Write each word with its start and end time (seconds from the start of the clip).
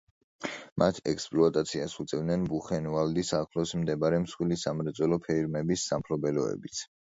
მათ 0.83 1.01
ექსპლუატაციას 1.11 1.93
უწევდნენ 2.03 2.47
ბუხენვალდის 2.55 3.31
ახლოს 3.41 3.75
მდებარე 3.83 4.23
მსხვილი 4.25 4.61
სამრეწველო 4.65 5.23
ფირმების 5.29 5.87
სამფლობელოებიც. 5.93 6.85